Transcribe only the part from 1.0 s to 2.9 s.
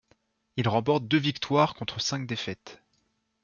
deux victoires contre cinq défaites.